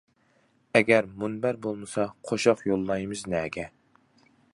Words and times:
ئەگەر 0.77 1.07
مۇنبەر 1.23 1.59
بولمىسا، 1.65 2.05
قوشاق 2.31 2.65
يوللايمىز 2.71 3.23
نەگە. 3.35 3.67